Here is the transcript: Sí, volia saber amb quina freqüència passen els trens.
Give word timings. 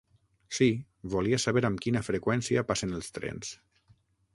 Sí, 0.59 0.69
volia 1.15 1.39
saber 1.45 1.65
amb 1.71 1.85
quina 1.85 2.03
freqüència 2.11 2.67
passen 2.73 3.01
els 3.01 3.17
trens. 3.21 3.55